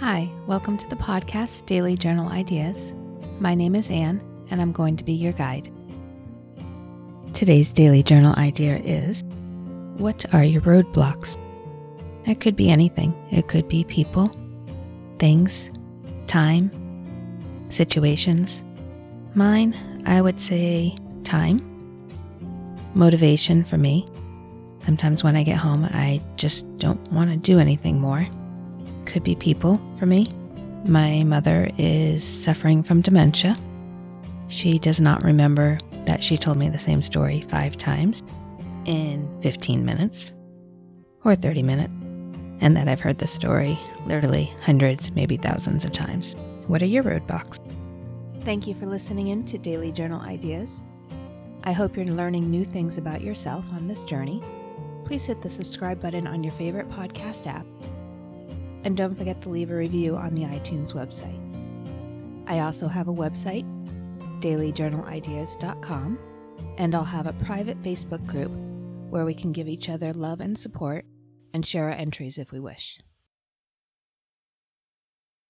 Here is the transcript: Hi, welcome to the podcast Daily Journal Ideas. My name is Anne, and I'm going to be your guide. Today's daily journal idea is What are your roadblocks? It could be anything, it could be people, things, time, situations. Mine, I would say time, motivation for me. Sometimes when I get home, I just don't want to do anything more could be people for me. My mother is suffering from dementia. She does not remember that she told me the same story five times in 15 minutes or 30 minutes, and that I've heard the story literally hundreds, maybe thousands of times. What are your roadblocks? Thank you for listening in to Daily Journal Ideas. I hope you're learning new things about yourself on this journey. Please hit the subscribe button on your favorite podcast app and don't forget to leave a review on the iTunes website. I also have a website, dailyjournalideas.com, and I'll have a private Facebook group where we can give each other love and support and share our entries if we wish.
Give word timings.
Hi, 0.00 0.30
welcome 0.46 0.78
to 0.78 0.88
the 0.88 0.96
podcast 0.96 1.66
Daily 1.66 1.94
Journal 1.94 2.30
Ideas. 2.30 2.74
My 3.38 3.54
name 3.54 3.74
is 3.74 3.86
Anne, 3.90 4.18
and 4.50 4.58
I'm 4.58 4.72
going 4.72 4.96
to 4.96 5.04
be 5.04 5.12
your 5.12 5.34
guide. 5.34 5.70
Today's 7.34 7.68
daily 7.68 8.02
journal 8.02 8.34
idea 8.38 8.78
is 8.78 9.22
What 10.00 10.24
are 10.32 10.42
your 10.42 10.62
roadblocks? 10.62 11.36
It 12.26 12.40
could 12.40 12.56
be 12.56 12.70
anything, 12.70 13.12
it 13.30 13.48
could 13.48 13.68
be 13.68 13.84
people, 13.84 14.34
things, 15.18 15.52
time, 16.28 16.70
situations. 17.68 18.62
Mine, 19.34 20.02
I 20.06 20.22
would 20.22 20.40
say 20.40 20.96
time, 21.24 21.60
motivation 22.94 23.66
for 23.66 23.76
me. 23.76 24.08
Sometimes 24.82 25.22
when 25.22 25.36
I 25.36 25.42
get 25.42 25.58
home, 25.58 25.84
I 25.84 26.22
just 26.36 26.64
don't 26.78 27.12
want 27.12 27.28
to 27.30 27.36
do 27.36 27.60
anything 27.60 28.00
more 28.00 28.26
could 29.10 29.24
be 29.24 29.34
people 29.34 29.80
for 29.98 30.06
me. 30.06 30.30
My 30.86 31.24
mother 31.24 31.70
is 31.78 32.24
suffering 32.44 32.82
from 32.82 33.02
dementia. 33.02 33.56
She 34.48 34.78
does 34.78 35.00
not 35.00 35.22
remember 35.22 35.78
that 36.06 36.22
she 36.22 36.38
told 36.38 36.58
me 36.58 36.68
the 36.68 36.78
same 36.78 37.02
story 37.02 37.46
five 37.50 37.76
times 37.76 38.22
in 38.86 39.28
15 39.42 39.84
minutes 39.84 40.32
or 41.24 41.36
30 41.36 41.62
minutes, 41.62 41.92
and 42.60 42.76
that 42.76 42.88
I've 42.88 43.00
heard 43.00 43.18
the 43.18 43.26
story 43.26 43.78
literally 44.06 44.52
hundreds, 44.62 45.10
maybe 45.12 45.36
thousands 45.36 45.84
of 45.84 45.92
times. 45.92 46.34
What 46.66 46.82
are 46.82 46.86
your 46.86 47.02
roadblocks? 47.02 47.58
Thank 48.42 48.66
you 48.66 48.74
for 48.74 48.86
listening 48.86 49.28
in 49.28 49.46
to 49.48 49.58
Daily 49.58 49.92
Journal 49.92 50.20
Ideas. 50.20 50.68
I 51.64 51.72
hope 51.72 51.96
you're 51.96 52.06
learning 52.06 52.50
new 52.50 52.64
things 52.64 52.96
about 52.96 53.20
yourself 53.20 53.64
on 53.74 53.86
this 53.86 54.02
journey. 54.04 54.42
Please 55.04 55.22
hit 55.22 55.42
the 55.42 55.50
subscribe 55.50 56.00
button 56.00 56.26
on 56.26 56.42
your 56.42 56.54
favorite 56.54 56.88
podcast 56.88 57.46
app 57.46 57.66
and 58.84 58.96
don't 58.96 59.16
forget 59.16 59.40
to 59.42 59.48
leave 59.48 59.70
a 59.70 59.76
review 59.76 60.16
on 60.16 60.34
the 60.34 60.42
iTunes 60.42 60.92
website. 60.92 61.38
I 62.48 62.60
also 62.60 62.88
have 62.88 63.08
a 63.08 63.12
website, 63.12 63.66
dailyjournalideas.com, 64.42 66.18
and 66.78 66.94
I'll 66.94 67.04
have 67.04 67.26
a 67.26 67.44
private 67.44 67.80
Facebook 67.82 68.26
group 68.26 68.50
where 69.10 69.24
we 69.24 69.34
can 69.34 69.52
give 69.52 69.68
each 69.68 69.88
other 69.88 70.12
love 70.12 70.40
and 70.40 70.58
support 70.58 71.04
and 71.52 71.66
share 71.66 71.84
our 71.84 71.90
entries 71.90 72.38
if 72.38 72.52
we 72.52 72.60
wish. 72.60 72.98